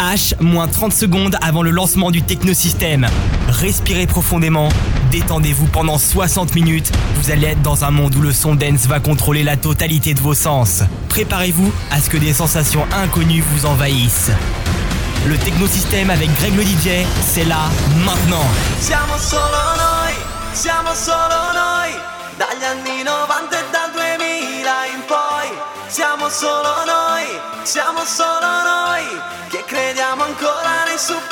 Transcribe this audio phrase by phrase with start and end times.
[0.00, 3.06] H, moins 30 secondes avant le lancement du technosystème.
[3.48, 4.68] Respirez profondément,
[5.10, 6.92] détendez-vous pendant 60 minutes.
[7.16, 10.20] Vous allez être dans un monde où le son dance va contrôler la totalité de
[10.20, 10.82] vos sens.
[11.08, 14.30] Préparez-vous à ce que des sensations inconnues vous envahissent.
[15.26, 17.68] Le technosystème avec Greg le DJ, c'est là,
[18.04, 18.46] maintenant.
[18.80, 19.40] Siamo solo
[19.76, 20.14] noi,
[20.52, 21.92] siamo solo noi,
[22.38, 23.97] dagli anni 90 e dal 2000 in poi.
[26.28, 29.18] Siamo solo noi, siamo solo noi,
[29.48, 31.28] che crediamo ancora nei supereroi.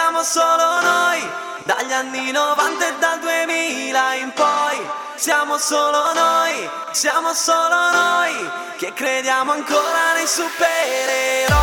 [0.00, 1.20] siamo solo noi,
[1.64, 4.78] dagli anni 90 e dal 2000 in poi.
[5.14, 11.58] Siamo solo noi, siamo solo noi, che crediamo ancora nei supereroi.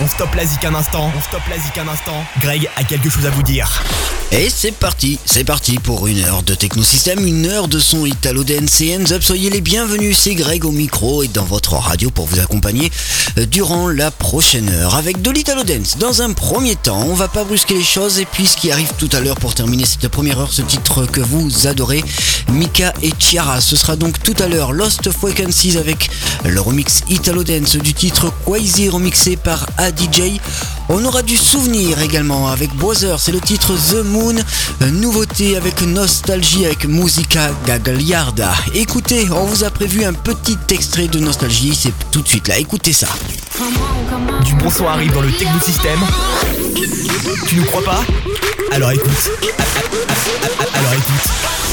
[0.00, 2.26] On stop la zik un instant, on stoppe la zik un instant.
[2.40, 4.17] Greg a quelque chose à vous dire.
[4.30, 8.44] Et c'est parti, c'est parti pour une heure de technosystème, une heure de son Italo
[8.44, 9.22] Dance et Hands Up.
[9.22, 12.92] Soyez les bienvenus, c'est Greg au micro et dans votre radio pour vous accompagner
[13.38, 15.96] euh, durant la prochaine heure avec de l'Italo Dance.
[15.96, 18.92] Dans un premier temps, on va pas brusquer les choses et puis ce qui arrive
[18.98, 22.04] tout à l'heure pour terminer cette première heure, ce titre que vous adorez,
[22.50, 23.62] Mika et Chiara.
[23.62, 26.10] Ce sera donc tout à l'heure Lost Frequencies avec
[26.44, 30.38] le remix Italo Dance du titre Quasi remixé par ADJ.
[30.90, 34.17] On aura du souvenir également avec Bowser, c'est le titre The Moon,
[34.90, 38.52] nouveauté avec Nostalgie avec Musica Gagliarda.
[38.74, 42.58] Écoutez, on vous a prévu un petit extrait de Nostalgie, c'est tout de suite là,
[42.58, 43.08] écoutez ça.
[44.44, 45.98] Du bon son arrive dans le Techno System.
[47.46, 48.04] Tu ne crois pas?
[48.72, 49.30] Alors écoute.
[50.74, 51.67] Alors écoute.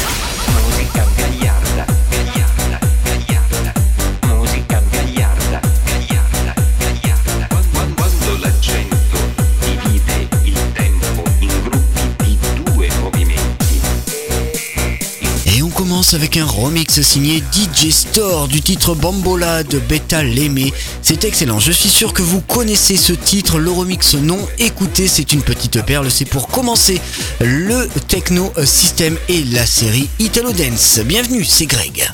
[16.14, 20.72] Avec un remix signé DJ Store du titre Bambola de Beta Lemé.
[21.02, 25.34] C'est excellent, je suis sûr que vous connaissez ce titre, le remix non, écoutez, c'est
[25.34, 27.02] une petite perle, c'est pour commencer
[27.40, 31.00] le techno système et la série Italo Dance.
[31.00, 32.08] Bienvenue, c'est Greg.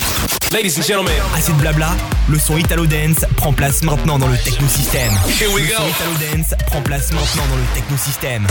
[0.52, 1.96] Ladies and gentlemen, assez de blabla,
[2.30, 5.12] le son Italo Dance prend place maintenant dans le techno système.
[5.40, 5.70] Here we go.
[5.70, 8.48] Le son Italo Dance prend place maintenant dans le techno système.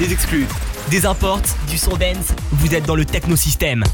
[0.00, 0.46] Des exclus,
[0.90, 3.84] des imports, du son dance, vous êtes dans le technosystème.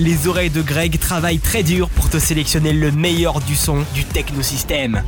[0.00, 4.04] Les oreilles de Greg travaillent très dur pour te sélectionner le meilleur du son du
[4.04, 5.02] technosystème.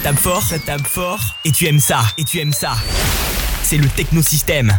[0.00, 1.20] Tape fort, ça tape fort.
[1.44, 2.72] Et tu aimes ça, et tu aimes ça.
[3.62, 4.78] C'est le technosystème.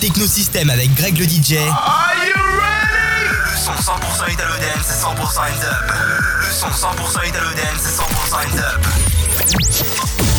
[0.00, 1.56] Technosystème avec Greg le DJ.
[1.56, 3.28] Are you ready?
[3.52, 5.92] Le son 100% Italo Dance c'est 100% Hands Up.
[6.40, 10.29] Le son 100% Italo Dance c'est 100% Hands Up.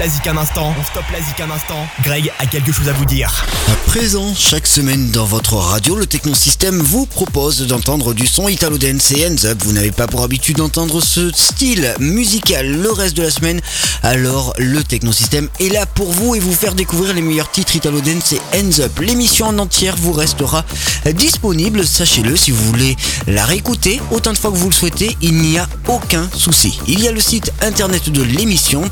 [0.00, 0.72] Un instant.
[0.78, 1.86] On stoppe la zik un instant.
[2.04, 3.44] Greg a quelque chose à vous dire.
[3.66, 8.78] À présent, chaque semaine dans votre radio, le Technosystème vous propose d'entendre du son Italo
[8.78, 9.58] Dance et Hands Up.
[9.64, 13.60] Vous n'avez pas pour habitude d'entendre ce style musical le reste de la semaine,
[14.04, 18.00] alors le Technosystème est là pour vous et vous faire découvrir les meilleurs titres Italo
[18.00, 19.00] Dance et Hands Up.
[19.00, 20.64] L'émission en entière vous restera
[21.12, 25.34] disponible, sachez-le, si vous voulez la réécouter autant de fois que vous le souhaitez, il
[25.38, 26.78] n'y a aucun souci.
[26.86, 28.88] Il y a le site internet de l'émission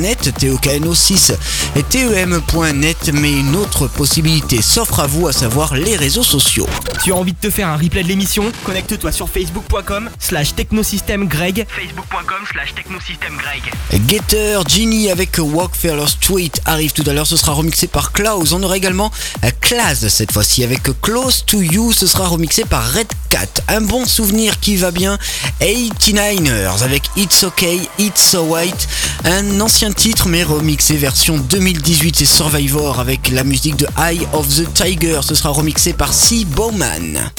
[0.00, 1.34] technosystème.net, TOKNO6
[1.76, 6.66] et TEM.net, mais une autre possibilité s'offre à vous, à savoir les réseaux sociaux.
[7.04, 8.44] Tu as envie de te faire un replay de l'émission?
[8.64, 13.62] Connecte-toi sur facebook.com slash technosystèmegreg facebook.com slash technosystèmegreg
[14.08, 18.52] Getter, Genie avec Walk Fairless Street arrive tout à l'heure, ce sera remixé par Klaus.
[18.52, 19.10] On aura également
[19.44, 23.62] euh, Claz cette fois-ci avec Close to You, ce sera remixé par Red Cat.
[23.68, 25.18] Un bon souvenir qui va bien,
[25.60, 28.88] 89ers avec It's Okay, It's So White,
[29.24, 34.46] un ancien titre mais remixé version 2018 et Survivor avec la musique de Eye of
[34.48, 36.44] the Tiger, ce sera remixé par C.
[36.44, 37.30] Bowman.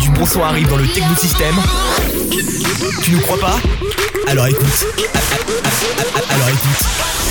[0.00, 1.54] Du bon son arrive dans le technosystème.
[3.02, 3.56] Tu ne crois pas?
[4.26, 4.86] Alors écoute.
[6.30, 7.23] Alors écoute.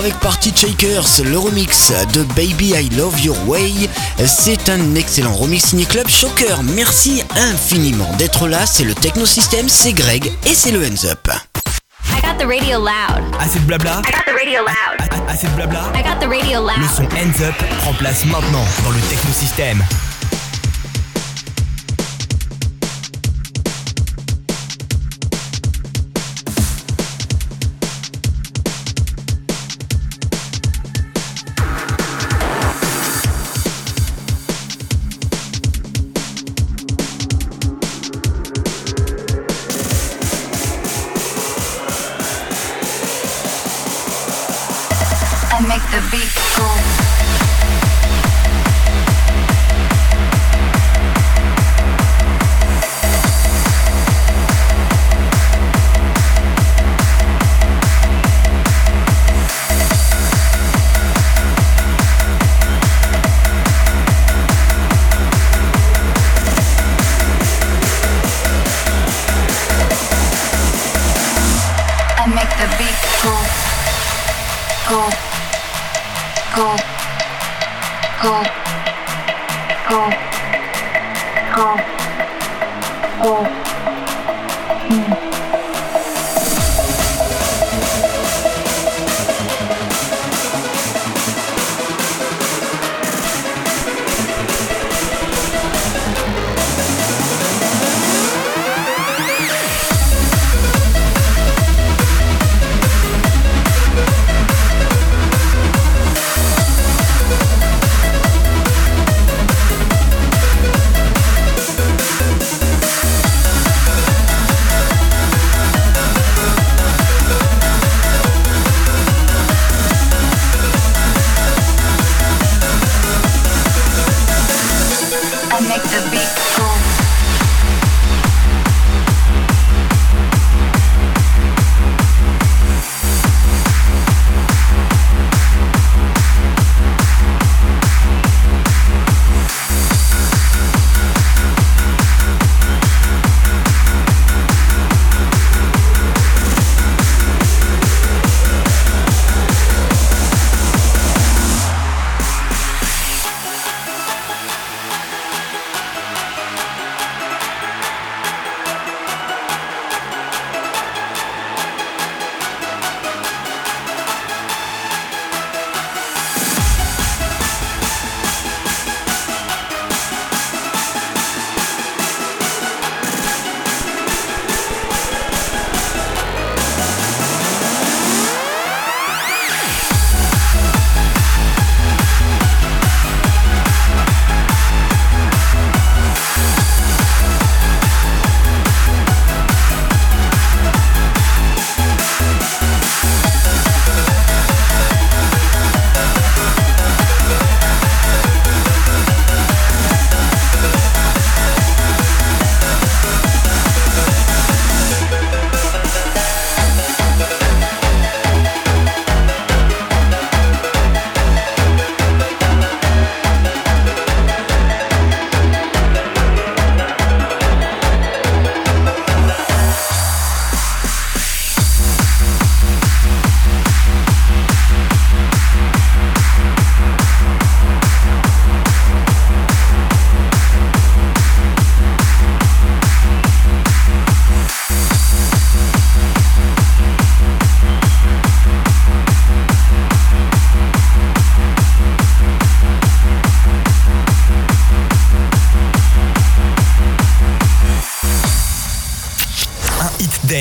[0.00, 3.90] Avec Party Shakers, le remix de Baby I Love Your Way.
[4.26, 6.62] C'est un excellent remix signé Club Shocker.
[6.74, 8.64] Merci infiniment d'être là.
[8.64, 11.28] C'est le Technosystème, c'est Greg et c'est le Hands Up.
[12.16, 13.24] I got the radio loud.
[13.38, 14.00] Assez de blabla.
[14.06, 15.28] I got the radio loud.
[15.28, 15.92] Assez de blabla.
[15.94, 16.90] I got the radio Le loud.
[16.96, 19.82] son Hands Up prend place maintenant dans le technosystème.
[19.82, 20.09] I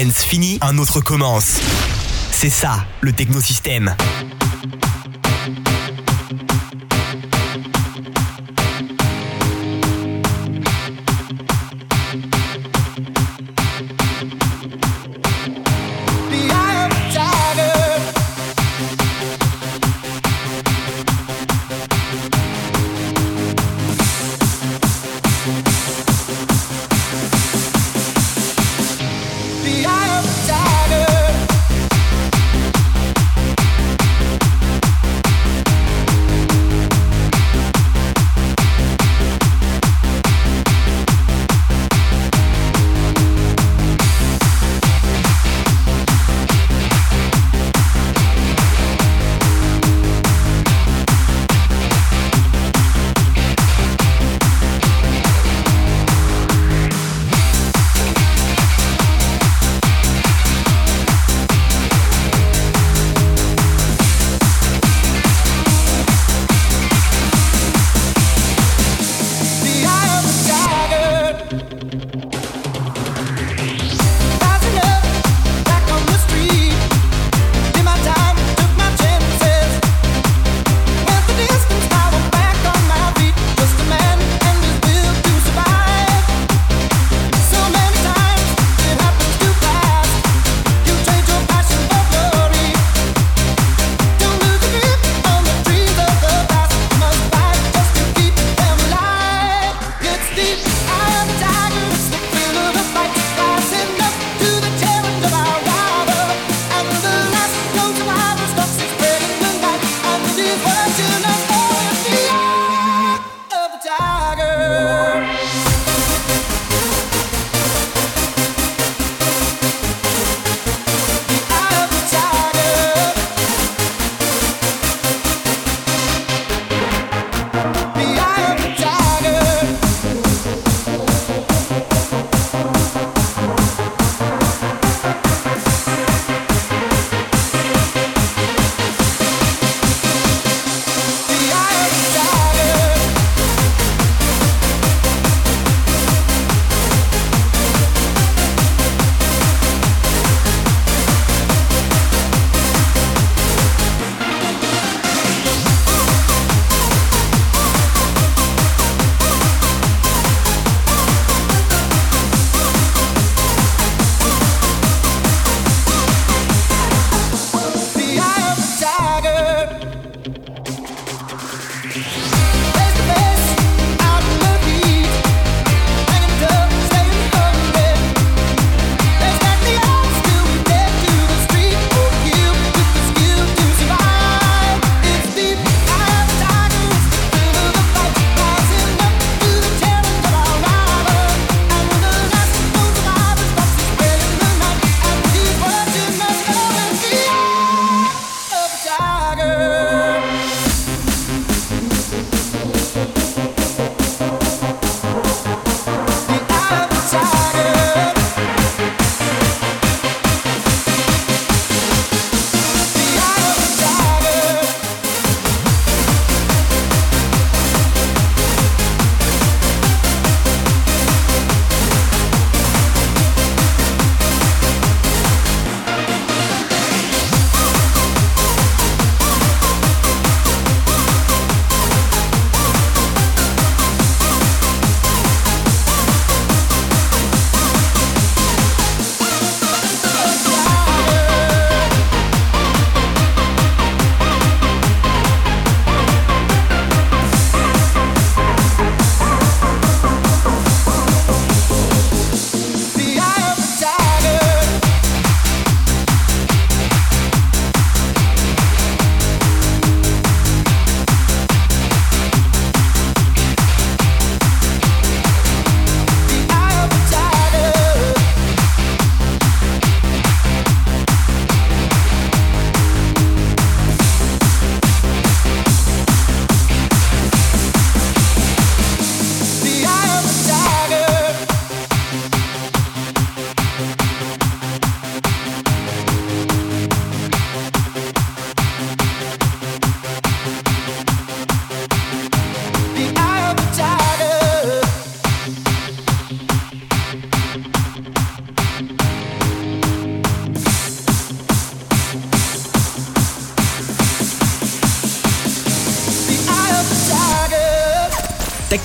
[0.10, 1.60] dance fini, un autre commence.
[2.32, 3.96] C'est ça, le technosystème.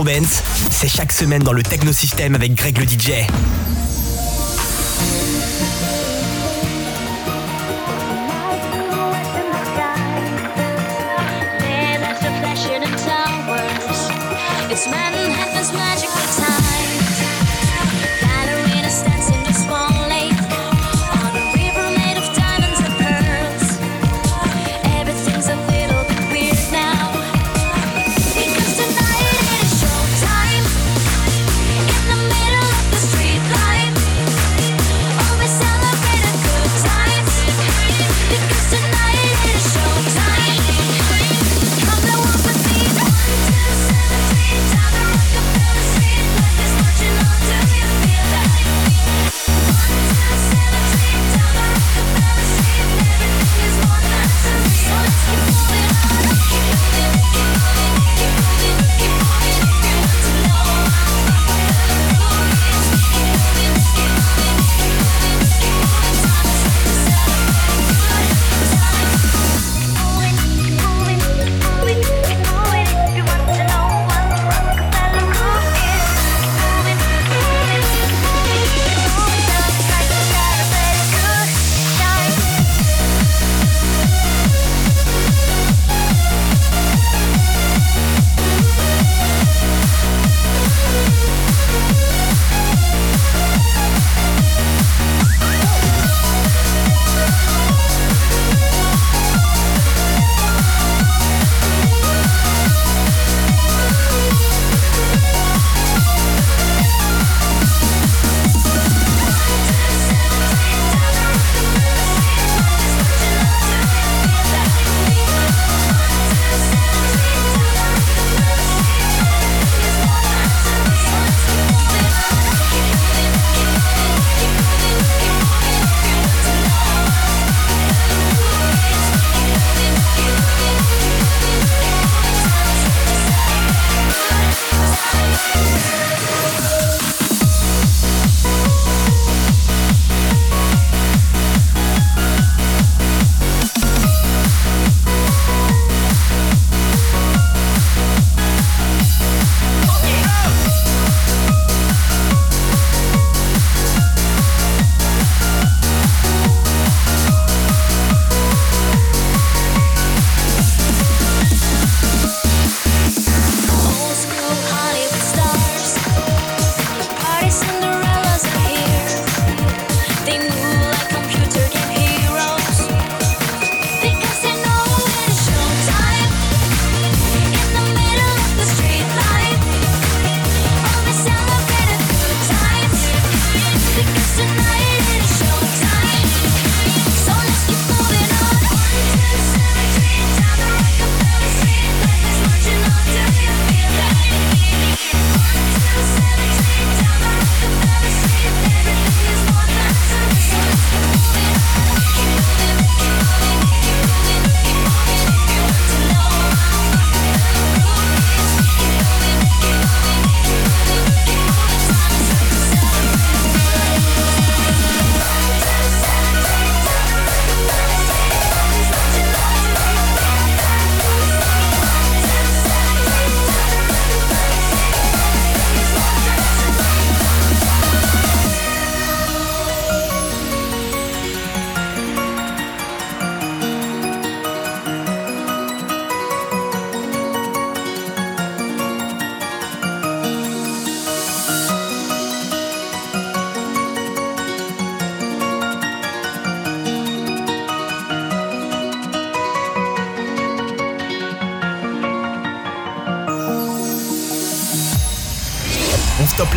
[0.00, 3.26] Afro-Benz, c'est chaque semaine dans le Technosystème avec Greg le DJ.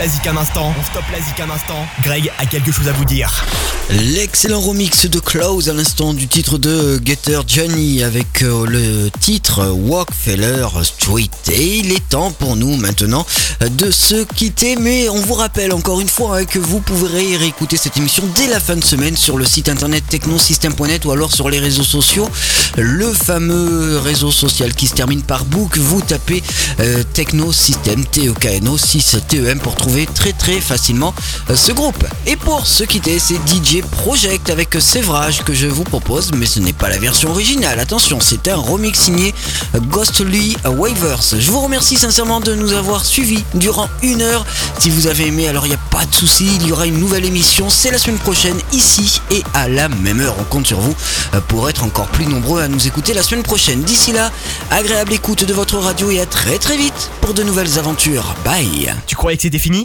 [0.04, 0.74] Instant.
[0.78, 1.88] On la un instant.
[2.04, 3.46] Greg a quelque chose à vous dire.
[3.90, 9.68] L'excellent remix de Close à l'instant du titre de Getter Johnny avec euh, le titre
[9.68, 11.30] Walkfeller Street.
[11.52, 13.26] Et il est temps pour nous maintenant
[13.62, 14.76] euh, de se quitter.
[14.78, 18.48] Mais on vous rappelle encore une fois hein, que vous pourrez réécouter cette émission dès
[18.48, 22.30] la fin de semaine sur le site internet technosystem.net ou alors sur les réseaux sociaux.
[22.78, 25.78] Le fameux réseau social qui se termine par book.
[25.78, 26.42] Vous tapez
[26.80, 31.14] euh, Technosystem T-E-K-N-O 6 TEM pour trouver très très facilement
[31.50, 32.06] euh, ce groupe.
[32.26, 36.60] Et pour se quitter, c'est DJ Project avec Sévrage que je vous propose, mais ce
[36.60, 37.80] n'est pas la version originale.
[37.80, 39.34] Attention, c'est un remix signé
[39.76, 41.40] Ghostly Wavers.
[41.40, 44.46] Je vous remercie sincèrement de nous avoir suivis durant une heure.
[44.80, 47.00] Si vous avez aimé, alors il n'y a pas de souci, il y aura une
[47.00, 47.70] nouvelle émission.
[47.70, 50.36] C'est la semaine prochaine, ici et à la même heure.
[50.40, 50.96] On compte sur vous
[51.34, 53.82] euh, pour être encore plus nombreux à nous écouter la semaine prochaine.
[53.84, 54.32] D'ici là,
[54.72, 58.36] agréable écoute de votre radio et à très très vite pour de nouvelles aventures.
[58.44, 59.83] Bye Tu croyais que c'était fini?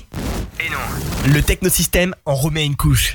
[0.61, 1.33] Et non.
[1.33, 3.15] Le technosystème en remet une couche.